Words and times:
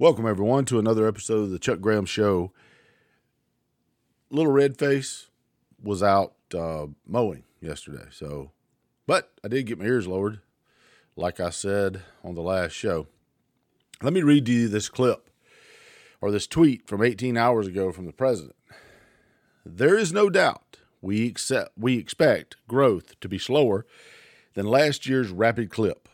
Welcome, 0.00 0.26
everyone, 0.26 0.64
to 0.64 0.78
another 0.78 1.06
episode 1.06 1.42
of 1.42 1.50
the 1.50 1.58
Chuck 1.58 1.82
Graham 1.82 2.06
Show. 2.06 2.52
Little 4.30 4.50
Red 4.50 4.78
Face 4.78 5.28
was 5.78 6.02
out 6.02 6.32
uh, 6.54 6.86
mowing 7.06 7.44
yesterday, 7.60 8.06
so, 8.10 8.52
but 9.06 9.30
I 9.44 9.48
did 9.48 9.66
get 9.66 9.78
my 9.78 9.84
ears 9.84 10.06
lowered, 10.06 10.40
like 11.16 11.38
I 11.38 11.50
said 11.50 12.00
on 12.24 12.34
the 12.34 12.40
last 12.40 12.72
show. 12.72 13.08
Let 14.02 14.14
me 14.14 14.22
read 14.22 14.48
you 14.48 14.68
this 14.68 14.88
clip 14.88 15.28
or 16.22 16.30
this 16.30 16.46
tweet 16.46 16.88
from 16.88 17.02
18 17.02 17.36
hours 17.36 17.66
ago 17.66 17.92
from 17.92 18.06
the 18.06 18.14
president. 18.14 18.56
There 19.66 19.98
is 19.98 20.14
no 20.14 20.30
doubt 20.30 20.78
we 21.02 21.26
accept, 21.26 21.72
we 21.76 21.98
expect 21.98 22.56
growth 22.66 23.20
to 23.20 23.28
be 23.28 23.38
slower 23.38 23.84
than 24.54 24.64
last 24.64 25.06
year's 25.06 25.28
rapid 25.28 25.68
clip 25.68 26.08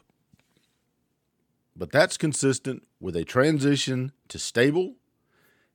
but 1.77 1.93
that's 1.93 2.17
consistent 2.17 2.87
with 3.01 3.15
a 3.17 3.25
transition 3.25 4.13
to 4.29 4.39
stable, 4.39 4.95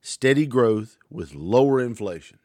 steady 0.02 0.48
growth 0.48 0.98
with 1.10 1.36
lower 1.36 1.80
inflation. 1.80 2.40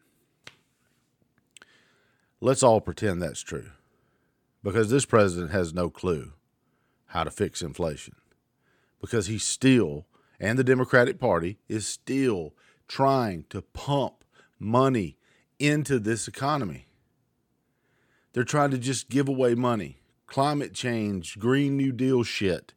Let's 2.41 2.63
all 2.63 2.83
pretend 2.83 3.23
that's 3.23 3.41
true 3.41 3.71
because 4.63 4.91
this 4.91 5.07
president 5.07 5.53
has 5.53 5.73
no 5.73 5.89
clue 5.89 6.33
how 7.07 7.25
to 7.25 7.31
fix 7.31 7.63
inflation 7.63 8.15
because 9.01 9.27
he's 9.27 9.45
still, 9.45 10.07
and 10.39 10.59
the 10.59 10.65
Democratic 10.65 11.19
Party 11.19 11.59
is 11.67 11.87
still 11.87 12.53
trying 12.89 13.45
to 13.49 13.63
pump 13.63 14.25
money 14.59 15.17
into 15.59 15.99
this 15.99 16.29
economy. 16.29 16.89
They're 18.35 18.45
trying 18.45 18.71
to 18.73 18.79
just 18.79 19.09
give 19.09 19.29
away 19.29 19.55
money. 19.55 20.01
Climate 20.27 20.75
change, 20.75 21.39
Green 21.39 21.77
New 21.77 21.93
Deal 21.93 22.23
shit 22.23 22.75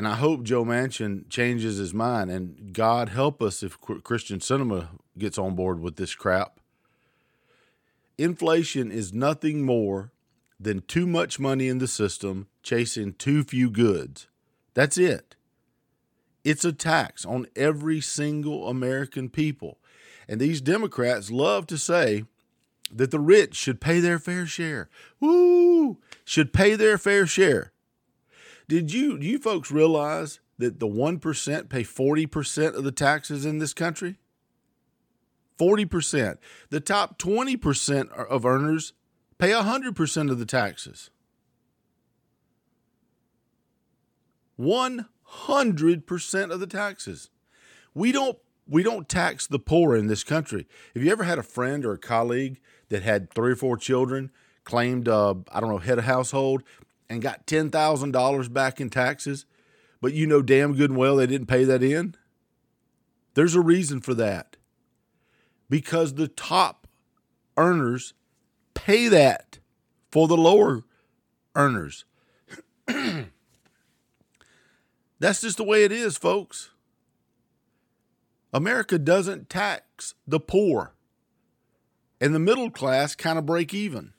and 0.00 0.08
I 0.08 0.14
hope 0.14 0.44
Joe 0.44 0.64
Manchin 0.64 1.28
changes 1.28 1.76
his 1.76 1.92
mind. 1.92 2.30
And 2.30 2.72
God 2.72 3.10
help 3.10 3.42
us 3.42 3.62
if 3.62 3.78
Kyrsten 3.82 4.38
Sinema 4.38 4.88
gets 5.18 5.36
on 5.36 5.54
board 5.54 5.78
with 5.78 5.96
this 5.96 6.14
crap. 6.14 6.58
Inflation 8.16 8.90
is 8.90 9.12
nothing 9.12 9.60
more 9.60 10.10
than 10.58 10.80
too 10.80 11.06
much 11.06 11.38
money 11.38 11.68
in 11.68 11.80
the 11.80 11.86
system 11.86 12.46
chasing 12.62 13.12
too 13.12 13.44
few 13.44 13.68
goods. 13.68 14.26
That's 14.72 14.96
it. 14.96 15.36
It's 16.44 16.64
a 16.64 16.72
tax 16.72 17.26
on 17.26 17.46
every 17.54 18.00
single 18.00 18.68
American 18.68 19.28
people. 19.28 19.80
And 20.26 20.40
these 20.40 20.62
Democrats 20.62 21.30
love 21.30 21.66
to 21.66 21.76
say 21.76 22.24
that 22.90 23.10
the 23.10 23.20
rich 23.20 23.54
should 23.54 23.82
pay 23.82 24.00
their 24.00 24.18
fair 24.18 24.46
share. 24.46 24.88
Woo! 25.20 25.98
Should 26.24 26.54
pay 26.54 26.74
their 26.74 26.96
fair 26.96 27.26
share. 27.26 27.72
Did 28.70 28.92
you 28.92 29.18
do 29.18 29.26
you 29.26 29.40
folks 29.40 29.72
realize 29.72 30.38
that 30.58 30.78
the 30.78 30.86
1% 30.86 31.68
pay 31.68 31.82
40% 31.82 32.76
of 32.76 32.84
the 32.84 32.92
taxes 32.92 33.44
in 33.44 33.58
this 33.58 33.74
country? 33.74 34.14
40%. 35.58 36.38
The 36.68 36.78
top 36.78 37.18
20% 37.18 38.12
of 38.12 38.46
earners 38.46 38.92
pay 39.38 39.50
100% 39.50 40.30
of 40.30 40.38
the 40.38 40.46
taxes. 40.46 41.10
100% 44.60 46.52
of 46.52 46.60
the 46.60 46.66
taxes. 46.68 47.30
We 47.92 48.12
don't 48.12 48.38
we 48.68 48.84
don't 48.84 49.08
tax 49.08 49.48
the 49.48 49.58
poor 49.58 49.96
in 49.96 50.06
this 50.06 50.22
country. 50.22 50.68
Have 50.94 51.02
you 51.02 51.10
ever 51.10 51.24
had 51.24 51.40
a 51.40 51.42
friend 51.42 51.84
or 51.84 51.94
a 51.94 51.98
colleague 51.98 52.60
that 52.88 53.02
had 53.02 53.32
three 53.32 53.50
or 53.50 53.56
four 53.56 53.76
children, 53.76 54.30
claimed 54.62 55.08
uh, 55.08 55.34
I 55.50 55.58
don't 55.58 55.70
know 55.70 55.78
head 55.78 55.98
of 55.98 56.04
household, 56.04 56.62
and 57.10 57.20
got 57.20 57.46
$10,000 57.46 58.52
back 58.52 58.80
in 58.80 58.88
taxes, 58.88 59.44
but 60.00 60.14
you 60.14 60.26
know 60.26 60.40
damn 60.40 60.74
good 60.74 60.90
and 60.90 60.98
well 60.98 61.16
they 61.16 61.26
didn't 61.26 61.48
pay 61.48 61.64
that 61.64 61.82
in? 61.82 62.14
There's 63.34 63.56
a 63.56 63.60
reason 63.60 64.00
for 64.00 64.14
that. 64.14 64.56
Because 65.68 66.14
the 66.14 66.28
top 66.28 66.86
earners 67.56 68.14
pay 68.74 69.08
that 69.08 69.58
for 70.10 70.28
the 70.28 70.36
lower 70.36 70.84
earners. 71.54 72.04
That's 75.18 75.40
just 75.42 75.58
the 75.58 75.64
way 75.64 75.84
it 75.84 75.92
is, 75.92 76.16
folks. 76.16 76.70
America 78.52 78.98
doesn't 78.98 79.48
tax 79.48 80.14
the 80.26 80.40
poor, 80.40 80.94
and 82.20 82.34
the 82.34 82.40
middle 82.40 82.70
class 82.70 83.14
kind 83.14 83.38
of 83.38 83.46
break 83.46 83.72
even. 83.72 84.12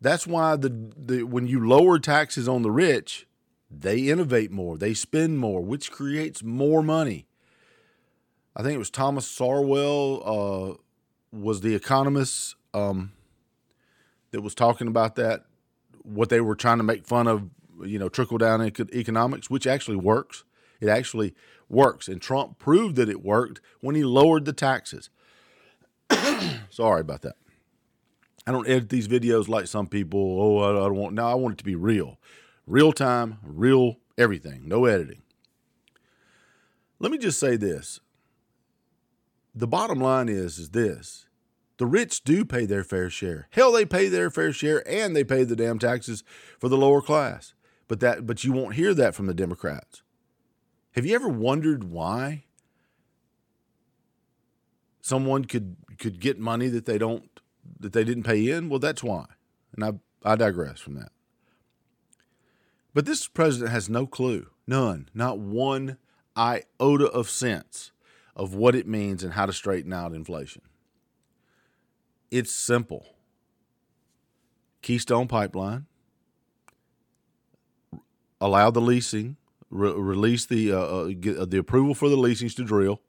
That's 0.00 0.26
why 0.26 0.56
the, 0.56 0.70
the 0.96 1.24
when 1.24 1.46
you 1.46 1.66
lower 1.66 1.98
taxes 1.98 2.48
on 2.48 2.62
the 2.62 2.70
rich, 2.70 3.26
they 3.70 3.98
innovate 4.08 4.50
more, 4.50 4.78
they 4.78 4.94
spend 4.94 5.38
more, 5.38 5.60
which 5.60 5.90
creates 5.90 6.42
more 6.42 6.82
money. 6.82 7.26
I 8.56 8.62
think 8.62 8.74
it 8.74 8.78
was 8.78 8.90
Thomas 8.90 9.26
Sowell 9.26 10.22
uh, 10.24 11.36
was 11.36 11.60
the 11.60 11.74
economist 11.74 12.56
um, 12.74 13.12
that 14.32 14.40
was 14.40 14.54
talking 14.54 14.88
about 14.88 15.16
that. 15.16 15.44
What 16.02 16.30
they 16.30 16.40
were 16.40 16.56
trying 16.56 16.78
to 16.78 16.84
make 16.84 17.06
fun 17.06 17.28
of, 17.28 17.48
you 17.84 17.98
know, 17.98 18.08
trickle 18.08 18.38
down 18.38 18.62
economics, 18.62 19.50
which 19.50 19.66
actually 19.66 19.96
works. 19.96 20.44
It 20.80 20.88
actually 20.88 21.34
works, 21.68 22.08
and 22.08 22.20
Trump 22.20 22.58
proved 22.58 22.96
that 22.96 23.08
it 23.08 23.22
worked 23.22 23.60
when 23.80 23.94
he 23.94 24.02
lowered 24.02 24.46
the 24.46 24.52
taxes. 24.52 25.10
Sorry 26.70 27.02
about 27.02 27.20
that. 27.22 27.36
I 28.46 28.52
don't 28.52 28.68
edit 28.68 28.88
these 28.88 29.08
videos 29.08 29.48
like 29.48 29.66
some 29.66 29.86
people. 29.86 30.40
Oh, 30.40 30.58
I, 30.58 30.70
I 30.70 30.88
don't 30.88 30.96
want. 30.96 31.14
No, 31.14 31.26
I 31.26 31.34
want 31.34 31.54
it 31.54 31.58
to 31.58 31.64
be 31.64 31.74
real, 31.74 32.18
real 32.66 32.92
time, 32.92 33.38
real 33.42 33.96
everything. 34.16 34.66
No 34.66 34.86
editing. 34.86 35.22
Let 36.98 37.12
me 37.12 37.18
just 37.18 37.40
say 37.40 37.56
this. 37.56 38.00
The 39.54 39.66
bottom 39.66 40.00
line 40.00 40.28
is 40.28 40.58
is 40.58 40.70
this. 40.70 41.26
The 41.78 41.86
rich 41.86 42.24
do 42.24 42.44
pay 42.44 42.66
their 42.66 42.84
fair 42.84 43.08
share. 43.08 43.48
Hell, 43.50 43.72
they 43.72 43.86
pay 43.86 44.08
their 44.08 44.30
fair 44.30 44.52
share 44.52 44.86
and 44.86 45.16
they 45.16 45.24
pay 45.24 45.44
the 45.44 45.56
damn 45.56 45.78
taxes 45.78 46.22
for 46.58 46.68
the 46.68 46.76
lower 46.76 47.00
class. 47.00 47.54
But 47.88 48.00
that 48.00 48.26
but 48.26 48.44
you 48.44 48.52
won't 48.52 48.74
hear 48.74 48.94
that 48.94 49.14
from 49.14 49.26
the 49.26 49.34
Democrats. 49.34 50.02
Have 50.92 51.06
you 51.06 51.14
ever 51.14 51.28
wondered 51.28 51.84
why 51.84 52.44
someone 55.00 55.46
could 55.46 55.76
could 55.98 56.20
get 56.20 56.38
money 56.38 56.68
that 56.68 56.84
they 56.84 56.98
don't 56.98 57.39
that 57.78 57.92
they 57.92 58.04
didn't 58.04 58.24
pay 58.24 58.50
in? 58.50 58.68
Well, 58.68 58.78
that's 58.78 59.02
why. 59.02 59.26
And 59.74 59.84
I, 59.84 59.92
I 60.32 60.36
digress 60.36 60.80
from 60.80 60.94
that. 60.94 61.12
But 62.92 63.06
this 63.06 63.28
president 63.28 63.70
has 63.70 63.88
no 63.88 64.06
clue, 64.06 64.48
none, 64.66 65.08
not 65.14 65.38
one 65.38 65.98
iota 66.36 67.06
of 67.06 67.30
sense 67.30 67.92
of 68.34 68.54
what 68.54 68.74
it 68.74 68.86
means 68.86 69.22
and 69.22 69.34
how 69.34 69.46
to 69.46 69.52
straighten 69.52 69.92
out 69.92 70.12
inflation. 70.12 70.62
It's 72.30 72.52
simple 72.52 73.14
Keystone 74.82 75.28
Pipeline, 75.28 75.86
allow 78.40 78.70
the 78.70 78.80
leasing, 78.80 79.36
re- 79.68 79.92
release 79.92 80.46
the, 80.46 80.72
uh, 80.72 80.78
uh, 80.78 81.10
uh 81.42 81.44
the 81.44 81.58
approval 81.58 81.94
for 81.94 82.08
the 82.08 82.16
leasings 82.16 82.54
to 82.54 82.64
drill, 82.64 83.02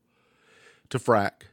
to 0.90 1.00
frack, 1.00 1.44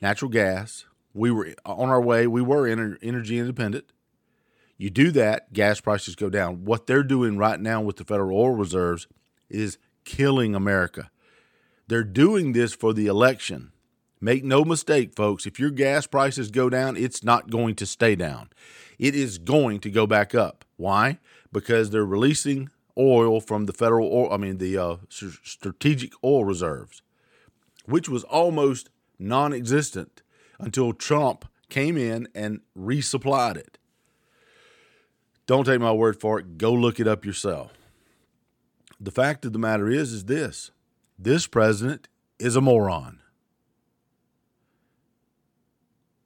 natural 0.00 0.30
gas, 0.30 0.84
we 1.14 1.30
were 1.30 1.54
on 1.64 1.88
our 1.88 2.00
way. 2.00 2.26
We 2.26 2.42
were 2.42 2.66
energy 2.66 3.38
independent. 3.38 3.92
You 4.76 4.88
do 4.88 5.10
that, 5.10 5.52
gas 5.52 5.80
prices 5.80 6.14
go 6.14 6.30
down. 6.30 6.64
What 6.64 6.86
they're 6.86 7.02
doing 7.02 7.36
right 7.36 7.60
now 7.60 7.82
with 7.82 7.96
the 7.96 8.04
federal 8.04 8.38
oil 8.38 8.52
reserves 8.52 9.06
is 9.50 9.76
killing 10.04 10.54
America. 10.54 11.10
They're 11.86 12.02
doing 12.02 12.52
this 12.52 12.72
for 12.72 12.94
the 12.94 13.06
election. 13.06 13.72
Make 14.22 14.44
no 14.44 14.64
mistake, 14.64 15.14
folks, 15.14 15.44
if 15.44 15.58
your 15.58 15.70
gas 15.70 16.06
prices 16.06 16.50
go 16.50 16.70
down, 16.70 16.96
it's 16.96 17.22
not 17.22 17.50
going 17.50 17.74
to 17.76 17.86
stay 17.86 18.14
down. 18.14 18.50
It 18.98 19.14
is 19.14 19.38
going 19.38 19.80
to 19.80 19.90
go 19.90 20.06
back 20.06 20.34
up. 20.34 20.64
Why? 20.76 21.18
Because 21.52 21.90
they're 21.90 22.04
releasing 22.04 22.70
oil 22.96 23.40
from 23.40 23.66
the 23.66 23.72
federal 23.72 24.10
oil, 24.12 24.32
I 24.32 24.36
mean, 24.36 24.58
the 24.58 24.78
uh, 24.78 24.96
strategic 25.08 26.12
oil 26.24 26.44
reserves, 26.44 27.02
which 27.86 28.08
was 28.08 28.24
almost 28.24 28.90
non 29.18 29.52
existent 29.52 30.22
until 30.60 30.92
Trump 30.92 31.46
came 31.68 31.96
in 31.96 32.28
and 32.34 32.60
resupplied 32.76 33.56
it. 33.56 33.78
Don't 35.46 35.64
take 35.64 35.80
my 35.80 35.92
word 35.92 36.20
for 36.20 36.38
it. 36.38 36.58
Go 36.58 36.72
look 36.72 37.00
it 37.00 37.08
up 37.08 37.24
yourself. 37.24 37.72
The 39.00 39.10
fact 39.10 39.44
of 39.44 39.52
the 39.52 39.58
matter 39.58 39.88
is, 39.88 40.12
is 40.12 40.26
this 40.26 40.70
this 41.18 41.46
president 41.46 42.08
is 42.38 42.56
a 42.56 42.60
moron. 42.60 43.20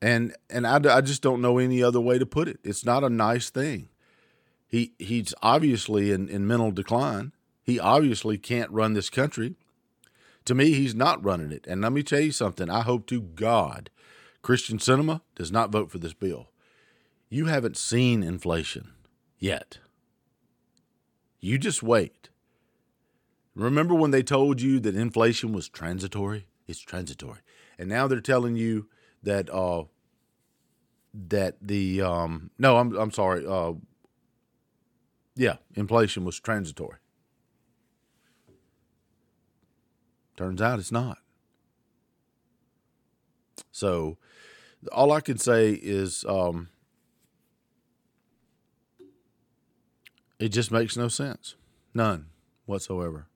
And 0.02 0.34
and 0.50 0.66
I, 0.66 0.76
I 0.96 1.00
just 1.00 1.22
don't 1.22 1.40
know 1.40 1.58
any 1.58 1.82
other 1.82 2.00
way 2.00 2.18
to 2.18 2.26
put 2.26 2.48
it. 2.48 2.58
It's 2.62 2.84
not 2.84 3.04
a 3.04 3.08
nice 3.08 3.48
thing. 3.48 3.88
He 4.66 4.92
he's 4.98 5.32
obviously 5.40 6.10
in, 6.10 6.28
in 6.28 6.46
mental 6.46 6.70
decline. 6.70 7.32
He 7.62 7.80
obviously 7.80 8.36
can't 8.36 8.70
run 8.70 8.92
this 8.92 9.08
country. 9.08 9.54
To 10.44 10.54
me, 10.54 10.74
he's 10.74 10.94
not 10.94 11.24
running 11.24 11.52
it. 11.52 11.66
And 11.66 11.80
let 11.80 11.92
me 11.92 12.02
tell 12.02 12.20
you 12.20 12.32
something. 12.32 12.68
I 12.68 12.82
hope 12.82 13.06
to 13.06 13.22
God 13.22 13.88
Kyrsten 14.44 14.78
Sinema 14.78 15.22
does 15.34 15.50
not 15.50 15.70
vote 15.70 15.90
for 15.90 15.98
this 15.98 16.12
bill. 16.12 16.50
You 17.30 17.46
haven't 17.46 17.78
seen 17.78 18.22
inflation 18.22 18.92
yet. 19.38 19.78
You 21.40 21.58
just 21.58 21.82
wait. 21.82 22.28
Remember 23.54 23.94
when 23.94 24.10
they 24.10 24.22
told 24.22 24.60
you 24.60 24.78
that 24.80 24.94
inflation 24.94 25.52
was 25.52 25.68
transitory? 25.68 26.46
It's 26.68 26.80
transitory. 26.80 27.38
And 27.78 27.88
now 27.88 28.06
they're 28.06 28.20
telling 28.20 28.54
you 28.56 28.88
that 29.22 29.48
uh 29.52 29.84
that 31.14 31.56
the 31.62 32.02
um 32.02 32.50
no, 32.58 32.76
I'm 32.76 32.94
I'm 32.96 33.12
sorry. 33.12 33.46
Uh 33.46 33.74
yeah, 35.36 35.56
inflation 35.74 36.24
was 36.24 36.38
transitory. 36.38 36.98
Turns 40.36 40.60
out 40.60 40.78
it's 40.78 40.92
not. 40.92 41.18
So 43.74 44.18
all 44.92 45.10
I 45.10 45.20
can 45.20 45.36
say 45.36 45.72
is 45.72 46.24
um 46.28 46.68
it 50.38 50.50
just 50.50 50.70
makes 50.70 50.96
no 50.96 51.08
sense. 51.08 51.56
None 51.92 52.26
whatsoever. 52.66 53.26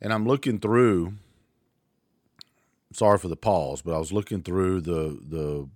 And 0.00 0.12
I'm 0.12 0.26
looking 0.26 0.58
through. 0.58 1.14
Sorry 2.92 3.18
for 3.18 3.28
the 3.28 3.36
pause, 3.36 3.82
but 3.82 3.94
I 3.94 3.98
was 3.98 4.12
looking 4.12 4.42
through 4.42 4.80
the 4.80 5.18
the 5.22 5.68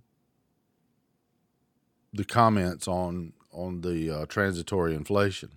the 2.11 2.25
comments 2.25 2.87
on 2.87 3.33
on 3.51 3.81
the 3.81 4.09
uh, 4.09 4.25
transitory 4.25 4.93
inflation. 4.93 5.51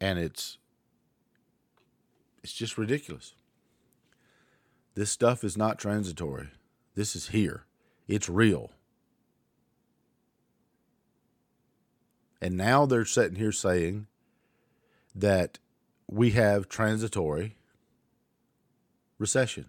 And 0.00 0.18
it's 0.18 0.58
it's 2.42 2.52
just 2.52 2.76
ridiculous. 2.76 3.34
This 4.94 5.10
stuff 5.10 5.42
is 5.42 5.56
not 5.56 5.78
transitory. 5.78 6.48
This 6.94 7.16
is 7.16 7.28
here. 7.28 7.64
It's 8.06 8.28
real. 8.28 8.70
And 12.40 12.56
now 12.56 12.86
they're 12.86 13.04
sitting 13.04 13.36
here 13.36 13.52
saying 13.52 14.06
that 15.14 15.58
we 16.06 16.32
have 16.32 16.68
transitory 16.68 17.56
recession. 19.18 19.66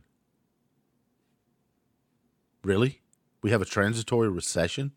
Really? 2.64 3.02
We 3.42 3.52
have 3.52 3.62
a 3.62 3.66
transitory 3.66 4.30
recession? 4.30 4.92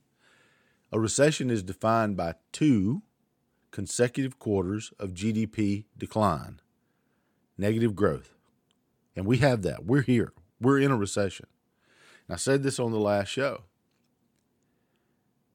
A 0.91 0.99
recession 0.99 1.51
is 1.51 1.63
defined 1.63 2.17
by 2.17 2.35
two 2.51 3.03
consecutive 3.71 4.39
quarters 4.39 4.93
of 4.99 5.11
GDP 5.11 5.85
decline, 5.97 6.61
negative 7.59 7.95
growth. 7.95 8.35
And 9.15 9.27
we 9.27 9.39
have 9.39 9.63
that. 9.63 9.85
We're 9.85 10.03
here. 10.03 10.33
We're 10.61 10.79
in 10.79 10.91
a 10.91 10.97
recession. 10.97 11.47
And 12.27 12.35
I 12.35 12.39
said 12.39 12.63
this 12.63 12.79
on 12.79 12.93
the 12.93 12.99
last 12.99 13.29
show. 13.29 13.65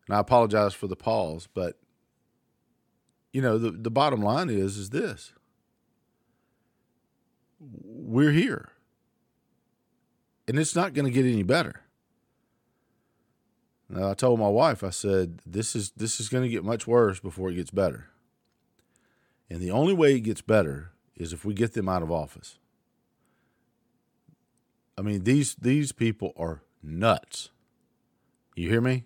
And 0.07 0.15
I 0.15 0.19
apologize 0.19 0.73
for 0.73 0.87
the 0.87 0.95
pause, 0.95 1.47
but 1.51 1.79
you 3.33 3.41
know, 3.41 3.57
the, 3.57 3.71
the 3.71 3.91
bottom 3.91 4.21
line 4.21 4.49
is 4.49 4.77
is 4.77 4.91
this. 4.91 5.33
We're 7.59 8.31
here. 8.31 8.69
And 10.47 10.59
it's 10.59 10.75
not 10.75 10.93
going 10.93 11.05
to 11.05 11.11
get 11.11 11.25
any 11.25 11.43
better. 11.43 11.81
Now, 13.89 14.11
I 14.11 14.13
told 14.13 14.39
my 14.39 14.47
wife, 14.47 14.83
I 14.83 14.89
said, 14.89 15.39
this 15.45 15.75
is 15.75 15.91
this 15.91 16.19
is 16.19 16.29
going 16.29 16.43
to 16.43 16.49
get 16.49 16.63
much 16.63 16.87
worse 16.87 17.19
before 17.19 17.49
it 17.49 17.55
gets 17.55 17.71
better. 17.71 18.09
And 19.49 19.59
the 19.59 19.71
only 19.71 19.93
way 19.93 20.15
it 20.15 20.21
gets 20.21 20.41
better 20.41 20.91
is 21.15 21.33
if 21.33 21.43
we 21.45 21.53
get 21.53 21.73
them 21.73 21.89
out 21.89 22.03
of 22.03 22.11
office. 22.11 22.59
I 24.97 25.01
mean, 25.01 25.23
these 25.23 25.55
these 25.55 25.91
people 25.91 26.33
are 26.37 26.61
nuts. 26.81 27.49
You 28.55 28.69
hear 28.69 28.81
me? 28.81 29.05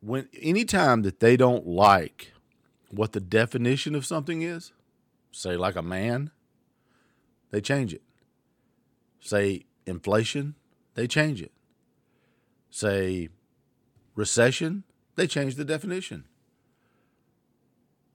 When 0.00 0.28
anytime 0.40 1.02
that 1.02 1.20
they 1.20 1.36
don't 1.36 1.66
like 1.66 2.32
what 2.90 3.12
the 3.12 3.20
definition 3.20 3.94
of 3.94 4.06
something 4.06 4.42
is, 4.42 4.72
say 5.32 5.56
like 5.56 5.76
a 5.76 5.82
man, 5.82 6.30
they 7.50 7.60
change 7.60 7.92
it. 7.92 8.02
Say 9.20 9.64
inflation, 9.86 10.54
they 10.94 11.06
change 11.06 11.42
it. 11.42 11.52
Say 12.70 13.28
recession, 14.14 14.84
they 15.16 15.26
change 15.26 15.56
the 15.56 15.64
definition. 15.64 16.24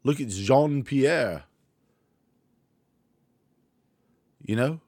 Look 0.03 0.19
at 0.19 0.29
Jean 0.29 0.83
Pierre. 0.83 1.43
You 4.41 4.55
know, 4.57 4.81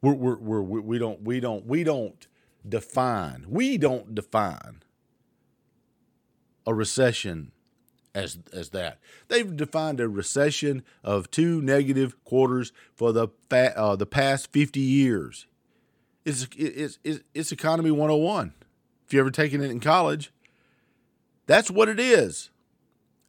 we're, 0.00 0.14
we're, 0.14 0.62
we're, 0.62 0.80
we 0.80 0.98
don't 0.98 1.22
we 1.22 1.40
don't 1.40 1.66
we 1.66 1.82
don't 1.82 2.26
define 2.68 3.44
we 3.48 3.76
don't 3.76 4.14
define 4.14 4.82
a 6.66 6.74
recession 6.74 7.52
as 8.14 8.38
as 8.52 8.70
that. 8.70 8.98
They've 9.28 9.56
defined 9.56 10.00
a 10.00 10.08
recession 10.08 10.82
of 11.04 11.30
two 11.30 11.60
negative 11.60 12.22
quarters 12.24 12.72
for 12.94 13.12
the 13.12 13.28
fa- 13.50 13.76
uh, 13.78 13.96
the 13.96 14.06
past 14.06 14.52
50 14.52 14.80
years. 14.80 15.46
It's, 16.24 16.48
it's 16.56 16.98
it's 17.04 17.20
it's 17.34 17.52
economy 17.52 17.90
101. 17.90 18.54
If 19.06 19.12
you 19.12 19.20
ever 19.20 19.30
taken 19.30 19.62
it 19.62 19.70
in 19.70 19.78
college, 19.78 20.32
that's 21.46 21.70
what 21.70 21.88
it 21.88 22.00
is. 22.00 22.50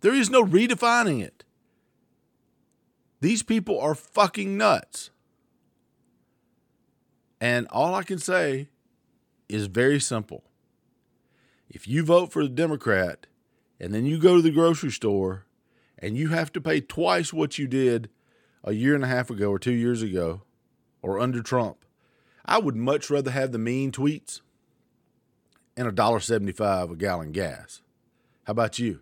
There 0.02 0.14
is 0.14 0.30
no 0.30 0.44
redefining 0.44 1.22
it. 1.22 1.44
These 3.20 3.44
people 3.44 3.80
are 3.80 3.96
fucking 3.96 4.58
nuts. 4.58 5.10
And 7.40 7.68
all 7.70 7.94
I 7.94 8.04
can 8.04 8.18
say 8.18 8.70
is 9.48 9.68
very 9.68 10.00
simple. 10.00 10.44
If 11.70 11.88
you 11.88 12.04
vote 12.04 12.32
for 12.32 12.44
the 12.44 12.50
Democrat 12.50 13.28
and 13.80 13.94
then 13.94 14.06
you 14.06 14.20
go 14.20 14.38
to 14.38 14.42
the 14.42 14.52
grocery 14.52 14.92
store 14.92 15.46
and 16.00 16.18
you 16.18 16.30
have 16.30 16.52
to 16.54 16.62
pay 16.62 16.82
twice 16.82 17.34
what 17.34 17.58
you 17.58 17.68
did 17.68 18.10
a 18.64 18.74
year 18.74 18.96
and 18.96 19.04
a 19.04 19.08
half 19.08 19.30
ago 19.30 19.50
or 19.50 19.60
two 19.60 19.74
years 19.74 20.02
ago 20.02 20.44
or 21.02 21.20
under 21.20 21.42
Trump, 21.42 21.86
I 22.46 22.58
would 22.60 22.76
much 22.76 23.10
rather 23.10 23.32
have 23.32 23.52
the 23.52 23.58
mean 23.58 23.92
tweets 23.92 24.42
and 25.76 25.88
a 25.88 25.92
dollar 25.92 26.20
seventy-five 26.20 26.90
a 26.90 26.96
gallon 26.96 27.32
gas. 27.32 27.82
How 28.46 28.52
about 28.52 28.80
you? 28.80 29.02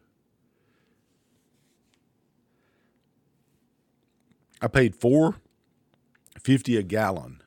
I 4.62 4.68
paid 4.68 4.96
four 4.96 5.36
fifty 6.40 6.76
a 6.78 6.84
gallon 6.84 7.42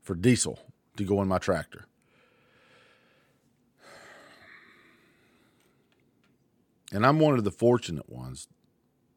for 0.00 0.14
diesel 0.14 0.58
to 0.96 1.04
go 1.04 1.20
in 1.20 1.28
my 1.28 1.38
tractor. 1.38 1.86
And 6.92 7.06
I'm 7.06 7.18
one 7.18 7.38
of 7.38 7.44
the 7.44 7.50
fortunate 7.50 8.08
ones 8.08 8.48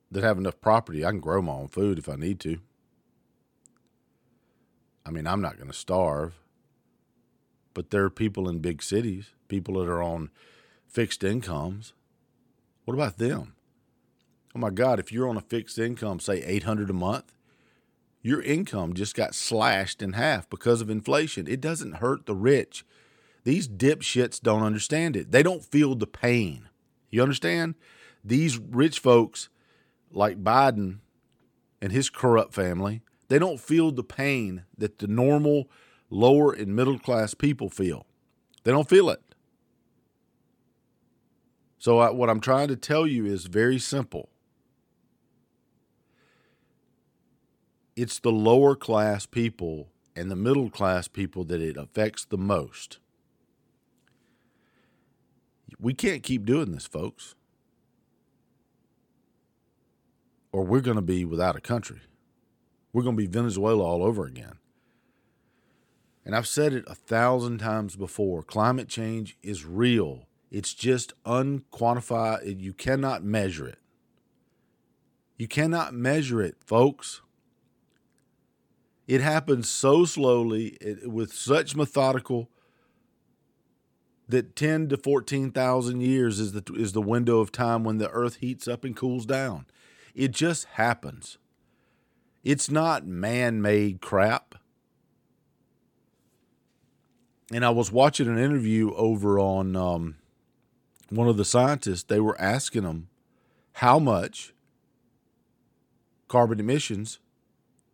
that 0.10 0.24
have 0.24 0.38
enough 0.38 0.62
property 0.62 1.03
I 1.03 1.12
can 1.12 1.20
grow 1.20 1.41
my 1.41 1.51
own 1.51 1.67
food 1.67 2.00
if 2.00 2.08
I 2.08 2.15
need 2.15 2.39
to. 2.39 2.60
I 5.05 5.12
mean, 5.12 5.27
I'm 5.27 5.41
not 5.41 5.58
going 5.58 5.70
to 5.70 5.77
starve. 5.77 6.39
But 7.74 7.89
there 7.89 8.05
are 8.05 8.10
people 8.10 8.48
in 8.48 8.60
big 8.60 8.82
cities, 8.82 9.32
people 9.50 9.75
that 9.75 9.89
are 9.89 10.01
on 10.01 10.29
fixed 10.88 11.24
incomes. 11.24 11.94
What 12.86 12.94
about 12.94 13.17
them? 13.17 13.55
Oh 14.55 14.60
my 14.60 14.70
God, 14.70 14.98
if 14.98 15.12
you're 15.12 15.27
on 15.27 15.36
a 15.36 15.41
fixed 15.41 15.77
income, 15.77 16.22
say 16.22 16.41
800 16.44 16.89
a 16.89 16.94
month, 16.94 17.34
your 18.22 18.41
income 18.41 18.94
just 18.94 19.13
got 19.13 19.36
slashed 19.36 20.01
in 20.01 20.13
half 20.13 20.50
because 20.50 20.79
of 20.79 20.89
inflation. 20.89 21.46
It 21.46 21.60
doesn't 21.60 21.98
hurt 21.98 22.25
the 22.25 22.34
rich. 22.34 22.86
These 23.44 23.67
dipshits 23.67 24.41
don't 24.41 24.63
understand 24.63 25.17
it. 25.17 25.32
They 25.32 25.44
don't 25.44 25.63
feel 25.63 25.94
the 25.94 26.08
pain. 26.08 26.70
You 27.10 27.22
understand? 27.22 27.76
These 28.24 28.58
rich 28.58 29.00
folks 29.00 29.50
like 30.12 30.44
Biden 30.44 31.00
and 31.82 31.92
his 31.92 32.10
corrupt 32.10 32.54
family, 32.54 33.02
they 33.28 33.40
don't 33.40 33.60
feel 33.60 33.92
the 33.92 34.04
pain 34.04 34.64
that 34.78 35.00
the 35.00 35.08
normal 35.08 35.70
lower 36.10 36.52
and 36.54 36.76
middle 36.76 37.00
class 37.00 37.34
people 37.34 37.70
feel. 37.70 38.06
They 38.64 38.72
don't 38.72 38.90
feel 38.90 39.10
it. 39.10 39.22
So, 41.78 42.00
I, 42.00 42.10
what 42.10 42.30
I'm 42.30 42.40
trying 42.40 42.70
to 42.70 42.76
tell 42.76 43.06
you 43.06 43.26
is 43.26 43.46
very 43.46 43.78
simple 43.78 44.30
it's 47.96 48.20
the 48.20 48.32
lower 48.32 48.76
class 48.76 49.26
people 49.26 49.88
and 50.16 50.30
the 50.30 50.36
middle 50.36 50.70
class 50.70 51.08
people 51.08 51.44
that 51.46 51.62
it 51.62 51.78
affects 51.78 52.26
the 52.26 52.38
most. 52.38 53.00
We 55.79 55.94
can't 55.94 56.24
keep 56.24 56.46
doing 56.46 56.72
this, 56.72 56.88
folks, 56.88 57.36
or 60.51 60.63
we're 60.63 60.82
going 60.82 60.96
to 60.96 61.01
be 61.01 61.25
without 61.25 61.55
a 61.55 61.62
country. 61.62 62.01
We're 62.94 63.03
going 63.03 63.17
to 63.17 63.22
be 63.22 63.27
Venezuela 63.27 63.84
all 63.84 64.03
over 64.03 64.25
again. 64.25 64.55
And 66.25 66.36
I've 66.36 66.48
said 66.48 66.74
it 66.74 66.86
a 66.88 66.96
thousand 66.96 67.60
times 67.60 67.96
before 67.96 68.41
climate 68.41 68.88
change 68.88 69.38
is 69.44 69.65
real. 69.65 70.27
It's 70.50 70.74
just 70.74 71.13
unquantified. 71.25 72.62
You 72.62 72.74
cannot 72.74 73.24
measure 73.24 73.67
it. 73.67 73.79
You 75.38 75.48
cannot 75.48 75.94
measure 75.94 76.41
it, 76.41 76.55
folks. 76.65 77.22
It 79.08 79.22
happens 79.22 79.70
so 79.70 80.05
slowly, 80.05 80.77
it, 80.82 81.12
with 81.12 81.34
such 81.34 81.75
methodical 81.75 82.50
that 84.27 84.55
10 84.55 84.89
to 84.89 84.98
14,000 84.98 86.01
years 86.01 86.39
is 86.39 86.53
the 86.53 86.63
is 86.74 86.94
the 86.94 87.01
window 87.01 87.39
of 87.39 87.51
time 87.51 87.84
when 87.84 87.98
the 87.98 88.10
earth 88.10 88.38
heats 88.38 88.67
up 88.67 88.84
and 88.84 88.96
cools 88.96 89.25
down. 89.25 89.65
It 90.13 90.32
just 90.32 90.65
happens. 90.74 91.38
It's 92.44 92.70
not 92.70 93.05
man-made 93.05 94.01
crap. 94.01 94.55
And 97.51 97.65
I 97.65 97.70
was 97.70 97.91
watching 97.91 98.27
an 98.27 98.39
interview 98.39 98.94
over 98.96 99.39
on 99.39 99.75
um, 99.75 100.15
one 101.10 101.27
of 101.27 101.38
the 101.38 101.46
scientists. 101.46 102.03
They 102.03 102.20
were 102.20 102.39
asking 102.39 102.84
him 102.84 103.10
how 103.74 104.00
much 104.00 104.53
carbon 106.27 106.60
emissions, 106.60 107.20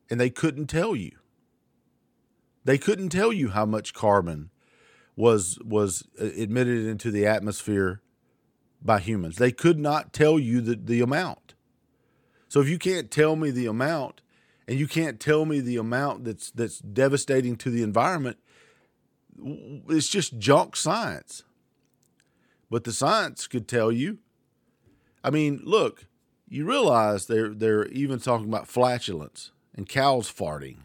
and 0.09 0.19
they 0.19 0.29
couldn't 0.29 0.67
tell 0.67 0.95
you. 0.95 1.11
They 2.63 2.77
couldn't 2.77 3.09
tell 3.09 3.33
you 3.33 3.50
how 3.50 3.65
much 3.65 3.93
carbon 3.93 4.50
was 5.21 5.59
was 5.63 6.03
uh, 6.19 6.25
admitted 6.25 6.87
into 6.87 7.11
the 7.11 7.27
atmosphere 7.27 8.01
by 8.81 8.99
humans. 8.99 9.35
They 9.35 9.51
could 9.51 9.77
not 9.77 10.13
tell 10.13 10.39
you 10.39 10.61
the, 10.61 10.75
the 10.75 10.99
amount. 10.99 11.53
So 12.49 12.59
if 12.59 12.67
you 12.67 12.79
can't 12.79 13.11
tell 13.11 13.35
me 13.35 13.51
the 13.51 13.67
amount 13.67 14.21
and 14.67 14.79
you 14.79 14.87
can't 14.87 15.19
tell 15.19 15.45
me 15.45 15.59
the 15.59 15.77
amount 15.77 16.23
that's 16.23 16.49
that's 16.49 16.79
devastating 16.79 17.55
to 17.57 17.69
the 17.69 17.83
environment, 17.83 18.37
it's 19.89 20.09
just 20.09 20.39
junk 20.39 20.75
science. 20.75 21.43
But 22.71 22.83
the 22.83 22.91
science 22.91 23.45
could 23.45 23.67
tell 23.67 23.91
you. 23.91 24.17
I 25.23 25.29
mean, 25.29 25.61
look, 25.63 26.07
you 26.49 26.65
realize 26.65 27.27
they're 27.27 27.53
they're 27.53 27.85
even 27.89 28.17
talking 28.17 28.47
about 28.47 28.67
flatulence 28.67 29.51
and 29.75 29.87
cows 29.87 30.31
farting. 30.31 30.77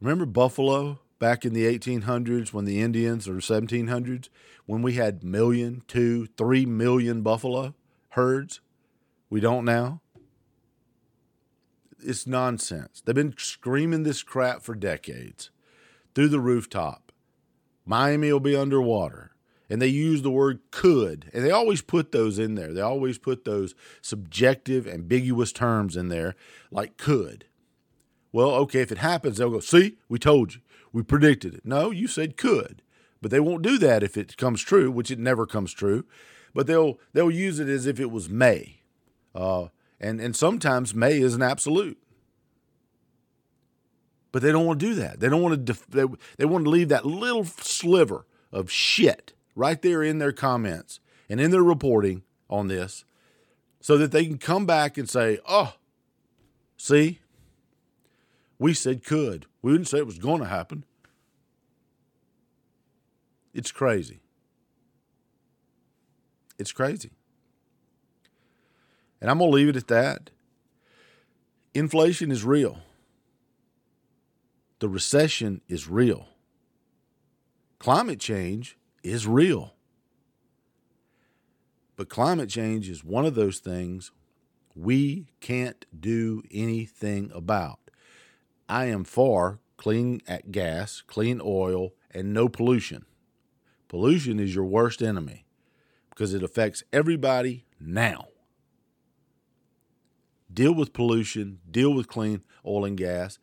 Remember 0.00 0.26
buffalo? 0.26 1.00
Back 1.20 1.44
in 1.44 1.52
the 1.52 1.66
1800s 1.66 2.52
when 2.52 2.64
the 2.64 2.80
Indians 2.80 3.28
or 3.28 3.34
1700s 3.34 4.28
when 4.66 4.82
we 4.82 4.94
had 4.94 5.22
million, 5.22 5.82
two, 5.86 6.26
three 6.36 6.66
million 6.66 7.22
buffalo 7.22 7.74
herds. 8.10 8.60
We 9.28 9.38
don't 9.38 9.64
now. 9.64 10.00
It's 12.02 12.26
nonsense. 12.26 13.02
They've 13.04 13.14
been 13.14 13.36
screaming 13.38 14.02
this 14.02 14.24
crap 14.24 14.62
for 14.62 14.74
decades 14.74 15.50
through 16.14 16.28
the 16.28 16.40
rooftop. 16.40 17.12
Miami 17.84 18.32
will 18.32 18.40
be 18.40 18.56
underwater. 18.56 19.32
And 19.68 19.80
they 19.80 19.86
use 19.86 20.22
the 20.22 20.30
word 20.30 20.60
could. 20.72 21.30
And 21.32 21.44
they 21.44 21.52
always 21.52 21.80
put 21.80 22.10
those 22.10 22.40
in 22.40 22.56
there. 22.56 22.72
They 22.72 22.80
always 22.80 23.18
put 23.18 23.44
those 23.44 23.76
subjective, 24.02 24.88
ambiguous 24.88 25.52
terms 25.52 25.96
in 25.96 26.08
there, 26.08 26.34
like 26.72 26.96
could. 26.96 27.44
Well, 28.32 28.50
okay, 28.50 28.80
if 28.80 28.92
it 28.92 28.98
happens, 28.98 29.38
they'll 29.38 29.50
go, 29.50 29.60
see, 29.60 29.96
we 30.08 30.18
told 30.18 30.54
you. 30.54 30.60
We 30.92 31.02
predicted 31.02 31.54
it. 31.54 31.64
No, 31.64 31.90
you 31.90 32.08
said 32.08 32.36
could. 32.36 32.82
But 33.22 33.30
they 33.30 33.40
won't 33.40 33.62
do 33.62 33.78
that 33.78 34.02
if 34.02 34.16
it 34.16 34.36
comes 34.36 34.62
true, 34.62 34.90
which 34.90 35.10
it 35.10 35.18
never 35.18 35.46
comes 35.46 35.72
true. 35.72 36.04
But 36.54 36.66
they'll 36.66 36.98
they'll 37.12 37.30
use 37.30 37.60
it 37.60 37.68
as 37.68 37.86
if 37.86 38.00
it 38.00 38.10
was 38.10 38.28
may. 38.28 38.80
Uh, 39.34 39.68
and 40.00 40.20
and 40.20 40.34
sometimes 40.34 40.94
may 40.94 41.20
is 41.20 41.34
an 41.34 41.42
absolute. 41.42 41.98
But 44.32 44.42
they 44.42 44.52
don't 44.52 44.66
want 44.66 44.80
to 44.80 44.86
do 44.86 44.94
that. 44.94 45.20
They 45.20 45.28
don't 45.28 45.42
want 45.42 45.52
to 45.54 45.72
def- 45.72 45.86
they, 45.88 46.04
they 46.38 46.44
want 46.44 46.64
to 46.64 46.70
leave 46.70 46.88
that 46.88 47.04
little 47.04 47.44
sliver 47.44 48.26
of 48.52 48.70
shit 48.70 49.32
right 49.54 49.80
there 49.80 50.02
in 50.02 50.18
their 50.18 50.32
comments 50.32 50.98
and 51.28 51.40
in 51.40 51.50
their 51.50 51.62
reporting 51.62 52.22
on 52.48 52.68
this 52.68 53.04
so 53.80 53.96
that 53.98 54.12
they 54.12 54.24
can 54.24 54.38
come 54.38 54.66
back 54.66 54.96
and 54.96 55.08
say, 55.08 55.38
"Oh, 55.48 55.74
see, 56.76 57.20
we 58.60 58.74
said 58.74 59.02
could. 59.02 59.46
We 59.62 59.72
didn't 59.72 59.88
say 59.88 59.98
it 59.98 60.06
was 60.06 60.18
going 60.18 60.40
to 60.40 60.46
happen. 60.46 60.84
It's 63.54 63.72
crazy. 63.72 64.20
It's 66.58 66.70
crazy. 66.70 67.10
And 69.20 69.30
I'm 69.30 69.38
going 69.38 69.50
to 69.50 69.54
leave 69.54 69.70
it 69.70 69.76
at 69.76 69.88
that. 69.88 70.30
Inflation 71.72 72.30
is 72.30 72.44
real. 72.44 72.78
The 74.80 74.90
recession 74.90 75.62
is 75.66 75.88
real. 75.88 76.28
Climate 77.78 78.20
change 78.20 78.76
is 79.02 79.26
real. 79.26 79.72
But 81.96 82.10
climate 82.10 82.50
change 82.50 82.90
is 82.90 83.02
one 83.02 83.24
of 83.24 83.34
those 83.34 83.58
things 83.58 84.12
we 84.74 85.28
can't 85.40 85.86
do 85.98 86.42
anything 86.50 87.30
about. 87.34 87.79
I 88.70 88.84
am 88.84 89.02
for 89.02 89.58
clean 89.76 90.20
at 90.28 90.52
gas, 90.52 91.02
clean 91.04 91.40
oil, 91.44 91.94
and 92.12 92.32
no 92.32 92.48
pollution. 92.48 93.04
Pollution 93.88 94.38
is 94.38 94.54
your 94.54 94.64
worst 94.64 95.02
enemy 95.02 95.44
because 96.10 96.34
it 96.34 96.44
affects 96.44 96.84
everybody 96.92 97.64
now. 97.80 98.28
Deal 100.52 100.72
with 100.72 100.92
pollution, 100.92 101.58
deal 101.68 101.92
with 101.92 102.06
clean 102.06 102.42
oil 102.64 102.84
and 102.84 102.96
gas. 102.96 103.40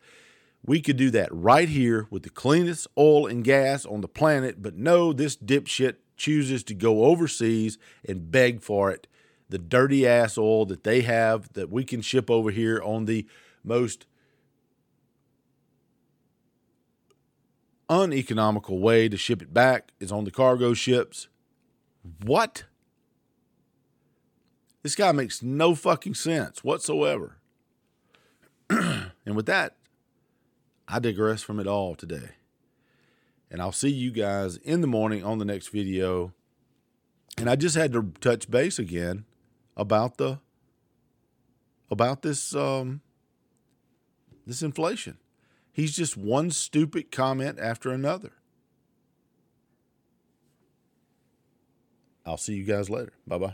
We 0.64 0.80
could 0.80 0.96
do 0.96 1.10
that 1.10 1.28
right 1.30 1.68
here 1.68 2.06
with 2.10 2.22
the 2.22 2.30
cleanest 2.30 2.86
oil 2.96 3.26
and 3.26 3.44
gas 3.44 3.84
on 3.84 4.00
the 4.00 4.08
planet, 4.08 4.62
but 4.62 4.76
no, 4.76 5.12
this 5.12 5.36
dipshit 5.36 5.96
chooses 6.16 6.62
to 6.64 6.74
go 6.74 7.04
overseas 7.04 7.76
and 8.06 8.30
beg 8.30 8.62
for 8.62 8.90
it. 8.90 9.06
The 9.50 9.58
dirty 9.58 10.06
ass 10.06 10.38
oil 10.38 10.64
that 10.66 10.84
they 10.84 11.02
have 11.02 11.52
that 11.52 11.70
we 11.70 11.84
can 11.84 12.00
ship 12.00 12.30
over 12.30 12.50
here 12.50 12.80
on 12.82 13.04
the 13.04 13.26
most 13.62 14.06
uneconomical 17.88 18.78
way 18.78 19.08
to 19.08 19.16
ship 19.16 19.42
it 19.42 19.52
back 19.52 19.92
is 20.00 20.12
on 20.12 20.24
the 20.24 20.30
cargo 20.30 20.74
ships. 20.74 21.28
What? 22.22 22.64
This 24.82 24.94
guy 24.94 25.12
makes 25.12 25.42
no 25.42 25.74
fucking 25.74 26.14
sense 26.14 26.62
whatsoever. 26.62 27.36
and 28.70 29.34
with 29.34 29.46
that, 29.46 29.76
I 30.86 30.98
digress 30.98 31.42
from 31.42 31.60
it 31.60 31.66
all 31.66 31.94
today. 31.94 32.30
And 33.50 33.60
I'll 33.60 33.72
see 33.72 33.90
you 33.90 34.10
guys 34.10 34.56
in 34.58 34.80
the 34.80 34.86
morning 34.86 35.24
on 35.24 35.38
the 35.38 35.44
next 35.44 35.68
video. 35.68 36.32
And 37.36 37.48
I 37.48 37.56
just 37.56 37.76
had 37.76 37.92
to 37.92 38.12
touch 38.20 38.50
base 38.50 38.78
again 38.78 39.24
about 39.76 40.16
the 40.18 40.40
about 41.90 42.22
this 42.22 42.54
um 42.54 43.00
this 44.46 44.62
inflation. 44.62 45.18
He's 45.78 45.94
just 45.94 46.16
one 46.16 46.50
stupid 46.50 47.12
comment 47.12 47.60
after 47.60 47.92
another. 47.92 48.32
I'll 52.26 52.36
see 52.36 52.54
you 52.54 52.64
guys 52.64 52.90
later. 52.90 53.12
Bye 53.28 53.38
bye. 53.38 53.46